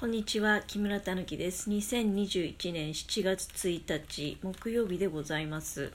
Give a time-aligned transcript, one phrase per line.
[0.00, 1.68] こんにちは木村たぬきです。
[1.68, 5.92] 2021年7月1日木曜日でございます、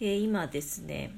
[0.00, 1.10] えー、今ですね、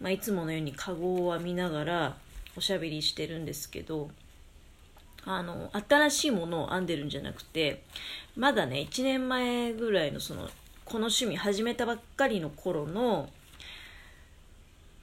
[0.00, 2.16] まあ、いつものようにカゴを編みながら
[2.56, 4.08] おしゃべりしてるんですけど
[5.26, 7.82] あの新しいものを編んでるんじゃなくて
[8.34, 10.48] まだね1年前ぐらいのその
[10.86, 13.28] この趣味始めたばっかりの頃の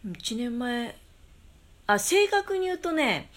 [0.04, 0.96] 1年前
[1.86, 3.30] あ正確に言うとね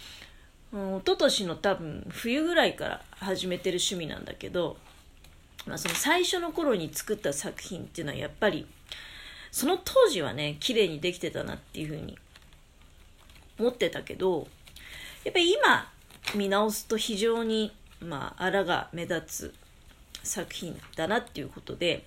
[0.74, 4.76] うん、一昨年の多分冬ぐらいから始めてる趣味なんだけど、
[5.66, 8.66] まあ、その最初の頃に作った作品っていうのはやっぱり
[9.52, 12.18] その当時はね綺麗にできてたなっていうふうに
[13.56, 14.48] 思ってたけど
[15.22, 15.88] やっぱり今
[16.34, 19.54] 見直すと非常にまあ荒が目立つ
[20.24, 22.04] 作品だなっていうことで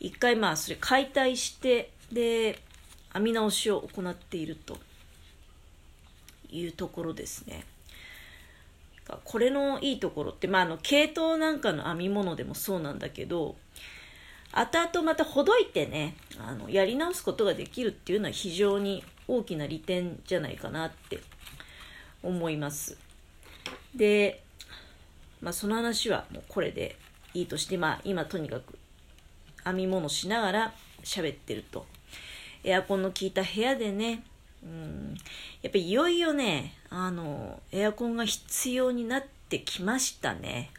[0.00, 2.58] 一回まあそれ解体してで
[3.12, 4.78] 編み直しを行っていると
[6.50, 7.64] いうところですね。
[9.24, 13.56] これのいいところって、まあ、あの系統なんかの編み物でもそうなんだけど
[14.52, 21.20] 後々またほどいてねあのやり直すことができるっていうのは非常に大きな利点じゃないかなって
[22.22, 22.96] 思います。
[23.94, 24.42] で、
[25.40, 26.96] まあ、その話はもうこれで
[27.34, 28.78] いいとして、まあ、今とにかく
[29.64, 31.86] 編み物しながら喋ってると。
[32.64, 34.24] エアコンの効いた部屋でね
[34.62, 35.14] うん、
[35.62, 40.70] やっぱりいよいよね、あの、エアコンが必要になってきましたね。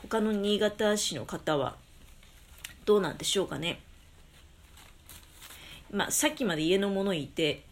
[0.00, 1.74] 他の新潟市の方は
[2.86, 3.80] どうなんでしょうかね。
[5.90, 7.64] まあ、さっきまで家の者いて、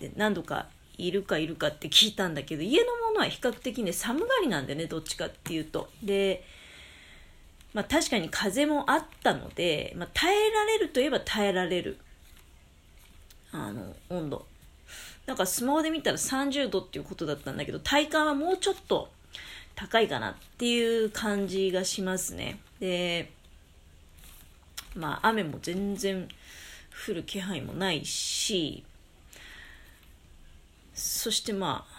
[0.00, 5.90] で何度かいるかいるかって聞いたんだけど、家の者は比較的ね、寒がりなんでね、どっちかっていうと。
[6.02, 6.42] で、
[7.74, 11.98] まあ確かに風もあったので、まあ、耐えられるといえば耐えられる、
[13.52, 14.46] あの、温度
[15.26, 19.10] なんかスマホで見たら30度っていうことだったんだけど、体感はもうちょっと
[19.74, 22.58] 高いかなっていう感じがしますね。
[22.80, 23.30] で、
[24.94, 26.28] まあ雨も全然
[27.08, 28.84] 降る気配もないし、
[30.94, 31.96] そしてまあ、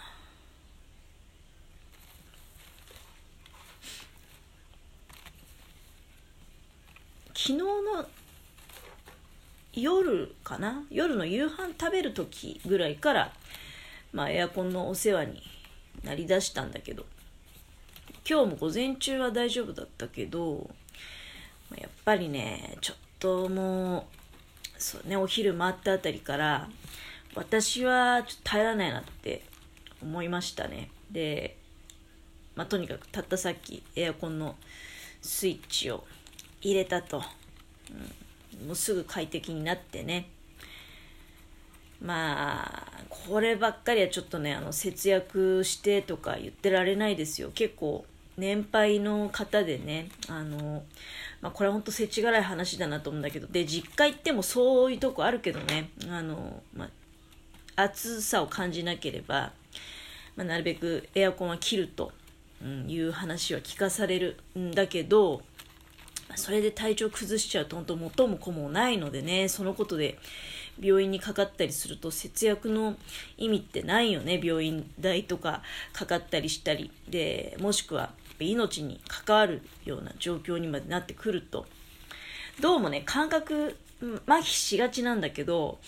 [7.28, 8.08] 昨日の
[9.80, 10.84] 夜かな？
[10.90, 13.32] 夜の夕飯食べる時ぐらいから、
[14.12, 15.42] まあ、エアコンのお世話に
[16.04, 17.04] なりだしたんだけど
[18.28, 20.70] 今日も午前中は大丈夫だったけど
[21.76, 24.04] やっぱりねちょっともう
[24.78, 26.68] そうねお昼回ったあたりから
[27.34, 29.42] 私はちょっと耐えられないなって
[30.00, 30.90] 思いましたね。
[31.10, 31.56] で、
[32.54, 34.54] まあ、とにかくたったさっきエアコンの
[35.20, 36.04] スイッチを
[36.60, 37.22] 入れたと、
[37.90, 38.12] うん。
[38.66, 40.28] もうすぐ快適になってね。
[42.00, 47.50] まあこればっかりはちょっとねあの節約してとか言ってられないですよ。
[47.54, 48.04] 結構
[48.36, 50.84] 年配の方でねあの、
[51.40, 53.48] まあ、これは本当世知辛い話だなと思うんだけど。
[53.48, 56.88] で実家行ってもそういうとこあるけどねあの、ま
[57.76, 59.52] あ、暑さを感じなければ、
[60.36, 62.12] まあ、なるべくエアコンは切ると、
[62.62, 65.42] うん、いう話は聞かされるんだけど
[66.36, 70.18] それで体調崩しちゃうと本当元も子もないのでねそのことで
[70.80, 72.96] 病院にかかったりすると節約の
[73.36, 75.62] 意味ってないよね病院代とか
[75.92, 76.90] かかったりしたり。
[77.08, 81.66] でもしくは命に関わるような状況にまでなってくると。
[82.60, 83.76] どうもね感覚
[84.26, 85.78] 麻痺しがちなんだけど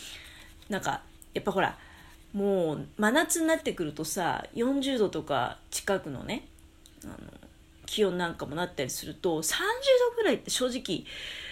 [0.68, 1.02] なんか
[1.34, 1.76] やっぱほら
[2.32, 6.46] もう真夏になってくるとさ40度とか近くのね
[7.04, 7.16] あの
[7.90, 11.04] 気温なんかもなったりすると30度ぐらいって正直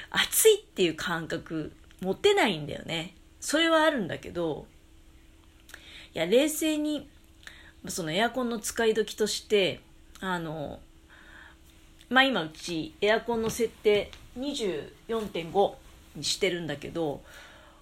[0.09, 3.17] 暑いっていう感覚持てないんだよね。
[3.41, 4.67] それはあるんだけど
[6.15, 7.09] いや冷静に
[7.89, 9.81] そのエアコンの使い時として
[10.21, 10.79] あの
[12.09, 15.75] まあ今うちエアコンの設定24.5
[16.15, 17.21] にしてるんだけど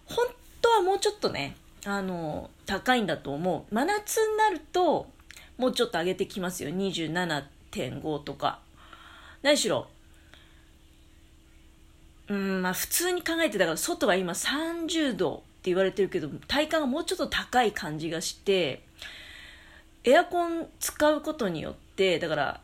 [0.07, 0.27] 本
[0.63, 3.75] 当はもうちょっとねあの高いんだと思う。
[3.75, 5.09] 真夏になると
[5.59, 6.71] もうちょっと上げてきますよ。
[6.71, 7.45] 27
[7.77, 8.61] 1.5とか。
[9.43, 9.87] 何しろ、
[12.29, 18.83] うん、まあ普通に考えてだから外は今30度って言われてるけど、体感がもうちょっと高い感じがして、
[20.05, 22.61] エアコン使うことによって、だから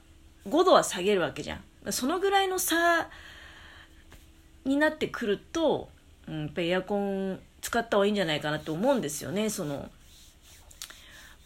[0.49, 1.93] 5度は下げるわけじゃん。
[1.93, 3.09] そのぐらいの差
[4.65, 5.89] になってくると、
[6.29, 9.51] うん、やっぱエアコン使った方がいいんじゃないかなと思うんですよね。
[9.51, 9.91] その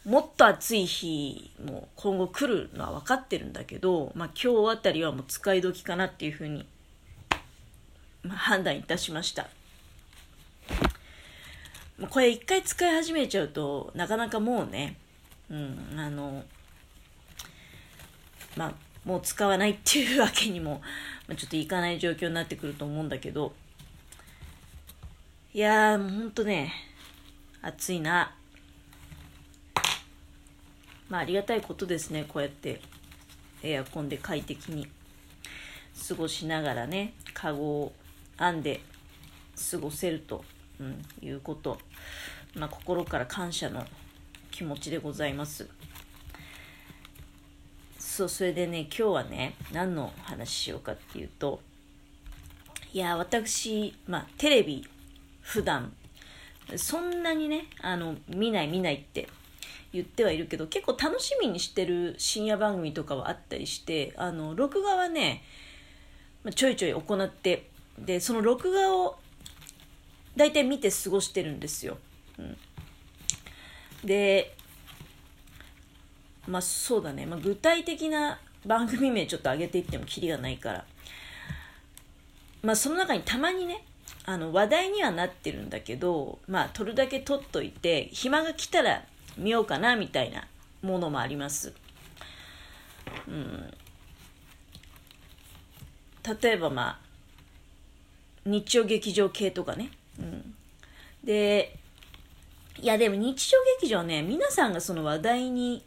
[0.07, 6.65] もっと暑い日も今後来るのは分かってるんだけど、まあ、今日あたりはもう使い時かなっていうふうに、
[8.23, 9.49] まあ、判断いたしました。
[12.09, 14.95] これ一回使い始めちゃうとなかなかもうね、
[15.49, 16.45] うん、あの、
[18.55, 20.81] まあ、もう使わないっていうわけにも、
[21.27, 23.51] まあ、ちょっといかない状況になってくると思うんだけど、
[25.53, 26.71] いやー、もうほんとね、
[27.61, 28.36] 暑いな。
[31.09, 32.81] まあ、ありがたいことですね、こうやって
[33.63, 34.87] エアコンで快適に
[36.07, 37.93] 過ごしながらね、カゴを
[38.37, 38.81] 編んで
[39.71, 40.43] 過ごせると、
[40.79, 41.79] うん、いうこと。
[42.55, 43.85] まあ、心から感謝の
[44.51, 45.67] 気持ちでございます。
[47.99, 51.61] そう、それでね、今日はね、何の話しようかっていうと、
[52.93, 54.87] いや、私、まあ、テレビ、
[55.41, 55.93] 普段、
[56.75, 59.27] そんなにね、あの、見ない見ないって
[59.93, 65.43] 言ってはいるけど、結構楽しみにしてる深夜番組とかはあったりして、あの、録画はね、
[66.55, 69.17] ちょいちょい行って、で、その録画を
[70.35, 71.97] 大体見て過ごしてるんですよ。
[72.37, 72.57] うん、
[74.03, 74.55] で、
[76.47, 80.85] まあそうだね、まあ、具体的な番組名ちょっと上げていってもキリがないから、
[82.61, 83.83] まあその中にたまにね、
[84.25, 89.03] あの話題にはなってるんだけど、まあ撮るだけ撮っといて、暇が来たら
[89.37, 90.47] 見ようかなみたいな
[90.81, 91.73] ものもあります。
[93.27, 93.73] うん。
[96.41, 96.99] 例えばまあ、
[98.45, 99.91] 日曜劇場系とかね。
[100.19, 100.55] うん。
[101.23, 101.77] で、
[102.79, 105.83] いやでも日曜劇場ね、皆さんがその話題に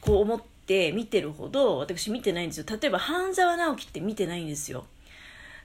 [0.00, 2.66] こう思って見てるほど私見てないんですよ。
[2.68, 4.86] 例えば半沢直樹って見てないんですよ。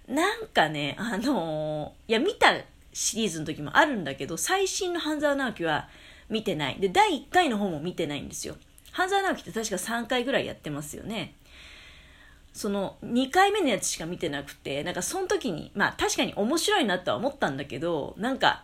[0.08, 2.54] なんかね、あのー、いや見た
[2.94, 5.90] シリーズの時もあるんだけど、最新の半沢直樹は
[6.30, 6.80] 見てない。
[6.80, 8.56] で、第1回の方も見てないんですよ。
[8.92, 11.36] 半沢直樹って確か3回ぐらいやってますよね。
[12.54, 18.64] その2回目のやつしか見てなくて、なんかその時に、まあ確かに面白いなとは思ったんだけど、なんか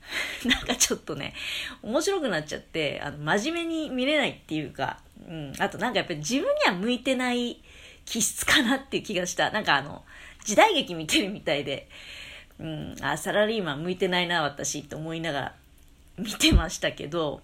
[0.44, 1.34] なんかちょっとね、
[1.82, 7.62] 面白くなっちゃって、あの、真面目に見れないっていうか、うん、あとなんかやっぱり自分には向いてない
[8.04, 9.50] 気質かなっていう気がした。
[9.50, 10.04] なんかあの、
[10.44, 11.88] 時代劇見てるみたいで、
[12.58, 15.54] うん、あ、サラリーマン向いてないな、私って思いながら
[16.20, 17.40] 見てましたけど、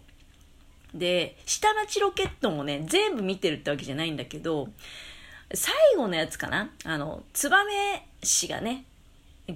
[0.94, 4.68] で、下町ロケットもね、全部見てるってわけじゃないんだけど、
[5.54, 8.84] 最後のやつかなあの、ツバメ氏がね、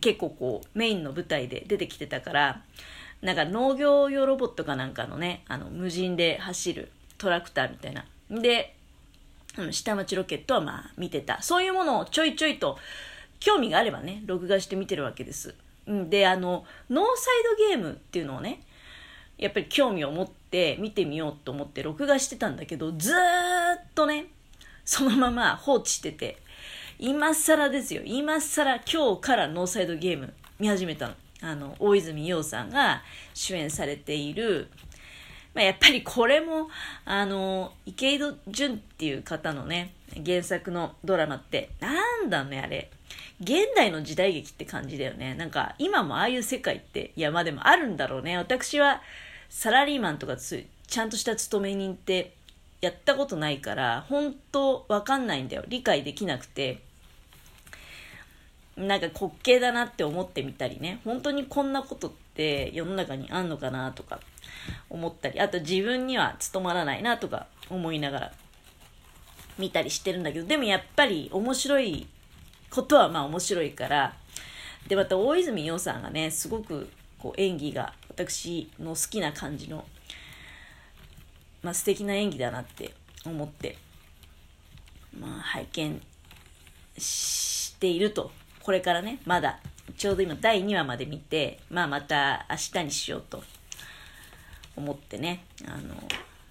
[0.01, 2.63] 結構こう、メインの舞台で出てきてたから、
[3.23, 8.05] なんか農業用ロボットかなんかのね、あの、無人で走るトラクターみたいな。
[8.31, 8.77] で、
[9.73, 11.43] 下町ロケットはまあ見てた。
[11.43, 12.79] そういうものをちょいちょいと
[13.41, 15.55] 興味があればね、録画して見てるわけです。
[15.87, 18.61] で、あの、ノーサイドゲームっていうのをね、
[19.41, 23.19] やっぱり興味を持って見てみようと思って録画してたんだけど、ずーっ
[23.95, 24.27] とね、
[24.85, 26.37] そのまま放置してて、
[26.99, 28.03] 今更ですよ。
[28.05, 31.15] 今更今日からノーサイドゲーム見始めたの。
[31.41, 33.03] あの、大泉洋さんが
[33.33, 34.69] 主演されている、
[35.55, 36.69] まあ、やっぱりこれも、
[37.07, 39.95] あの、池井戸潤っていう方のね、
[40.27, 41.95] 原作のドラマって、な
[42.27, 42.91] んだね、あれ。
[43.41, 45.35] 現代の時代劇って感じだよね。
[45.35, 48.37] なんか、今もああいう世界って、いや、まあでもあるんだろうね。
[48.37, 49.01] 私は、
[49.51, 52.33] サラリーマンとかつ、ちゃんとした勤め人って、
[52.81, 55.65] やったことないから、本当わかんないんだよ。
[55.69, 56.81] 理解できなくて。
[58.77, 64.21] なんか滑稽だなって思ってみたりね、本当にこんなことって世の中にあんのかなとか
[64.89, 68.33] 思ったり、あと自分には務まらないなとか思いながら
[69.59, 72.07] 見たりしてるんだけど、でもやっぱり面白い
[72.71, 74.15] ことはまあ面白いから、
[74.89, 77.93] で、また大泉洋さんがね、すごくこう演技が
[78.27, 79.85] 私の好きな感じの、
[81.63, 83.79] まあ素敵な演技だなって思って、
[85.19, 86.03] まあ拝見
[86.99, 88.31] していると。
[88.63, 89.61] これからね、まだ、
[89.97, 93.43] ちょうど今第2話まで見て、まあまた明日にしようと
[94.77, 95.95] 思ってね、あの、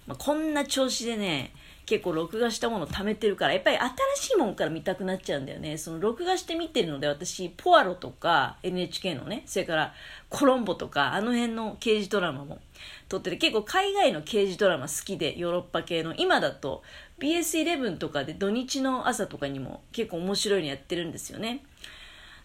[0.06, 1.52] まあ、こんな調子でね、
[1.90, 3.88] 結構録画したもの貯めてるから、やっぱり新
[4.28, 5.76] しいもんから見たくなっちゃうんだよね。
[5.76, 9.92] その録画して見てるので、私、ポアロとか NHK のね、それから
[10.28, 12.60] コロンボとか、あの辺の刑事ドラマも
[13.08, 16.84] 撮ってて、結構海外の刑事ドラマ好きで、ヨーロッパ系の、今だと
[17.18, 21.64] BS11 とかで土日の朝とかにも結構面白いのやってるんですよね。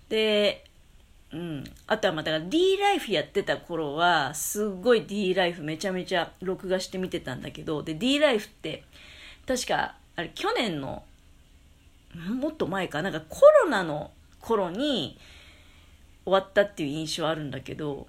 [0.10, 0.66] で、
[1.32, 1.64] うん。
[1.86, 8.84] あとはまあ、だから D ライフやってた頃は、すっごい D ライフめちゃめちゃ録画して見てたんだけど、で、D ライフって、
[9.48, 11.04] 確か、あれ、去年の、
[12.14, 15.18] もっと前か、なんかコロナの頃に
[16.24, 18.08] 終わったっていう印象あるんだけど、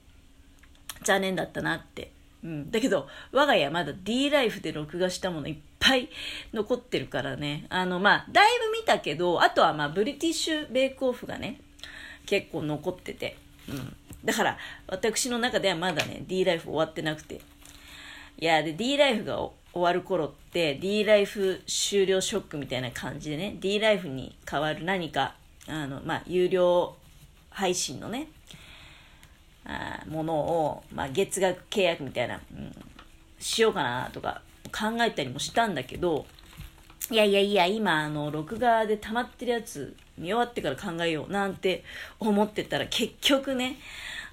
[1.05, 2.11] 残念だったなって。
[2.43, 2.71] うん。
[2.71, 6.09] だけど、我が家まだ D ライフで録画したものいっぱい
[6.53, 7.67] 残ってるからね。
[7.69, 11.61] あの、まあ、だいぶ見たけど、あとはまあ、ブリティッシュベイクオフがね、
[12.25, 13.37] 結構残ってて。
[13.69, 13.97] うん。
[14.25, 17.41] だから、私の中ではまだね、D ライフ終わってなくて。
[18.39, 25.35] いや、で、D ライフが終わる頃って D ライフ終了ショックみたいな感じでね D ライフに代わる何か
[25.69, 26.97] あの、まあ、有料
[27.51, 28.29] 配信のね
[29.67, 32.75] あものを、まあ、月額契約みたいな、うん、
[33.39, 34.41] しようかなとか
[34.73, 36.25] 考えたりもしたんだけど
[37.11, 41.85] いやいやいや今あの録画で溜まってるやつ見終わってから考えようなんて
[42.19, 43.77] 思ってたら結局ね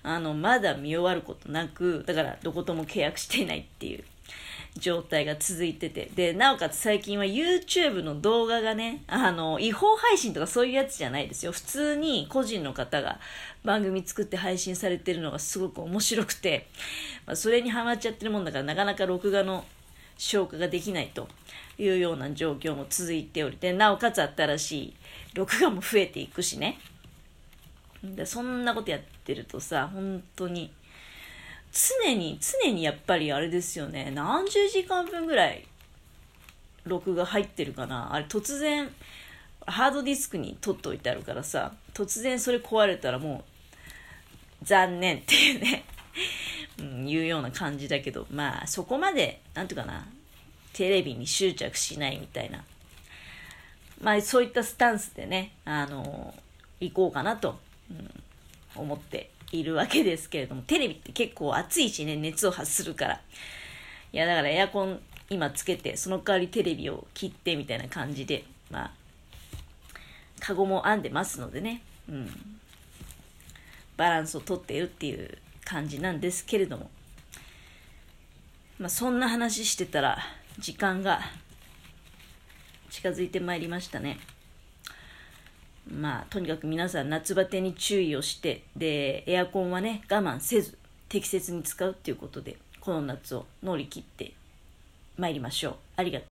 [0.04, 4.06] あのまだ見終わることなくだからどことも契約していないっていう。
[4.78, 6.10] 状態が続いてて。
[6.16, 11.52] で、なおかつ最近は YouTube の動画がね、あの、違法配信とかそういうやつじゃないですよ。
[11.52, 13.20] 普通に個人の方が
[13.64, 16.68] 番組作って配信されてるのがすごく面白くて、
[17.26, 19.64] まあ、それにハマっちゃってるもんだからなかなか録画の
[20.18, 21.28] 消化ができないと
[21.78, 24.94] いうような状況も続いており、で、なおかつ新しい
[25.34, 26.80] 録画も増えていくしね。
[28.04, 30.72] で、そんなことやってるとさ、本当に、
[31.74, 35.68] 常に、常にやっぱりあれですよね、何十時間分ぐらい
[36.86, 38.14] 録画入ってるかな。
[38.14, 38.94] あれ突然、
[39.66, 43.44] ハードディスクに取っておいてあるからさ、突然それ壊れたらも
[44.62, 45.84] う、残念っていうね。
[46.80, 50.08] うん、いうような感じだけど、まあそこまで、なんていうかな、
[50.74, 52.64] テレビに執着しないみたいな、
[54.02, 56.34] まあそういったスタンスでね、あの、
[56.80, 57.60] 行こうかなと、
[57.92, 58.24] うん、
[58.76, 63.22] 思っているわけですけれども、テレビって結構暑いしね、熱を発するから。
[64.12, 68.92] いや、だからエアコン今つけて、その代わりテレビを切ってみたいな感じで、まあ、
[70.40, 72.60] カゴも編んでますのでね、うん。
[73.96, 76.90] バランスをとっているっていう感じなんですけれども、
[78.80, 80.18] まあ、そんな話してたら、
[80.60, 81.22] 時間が
[82.90, 84.20] 近づいてまいりましたね。
[85.88, 90.78] まあ、とにかく皆さん夏バテに注意をして、で、エアコンはね、我慢せず、
[91.10, 94.34] 適切に使うっていうことで、この夏を乗り切って
[95.18, 95.76] まいりましょう。
[95.98, 96.22] ありがとう。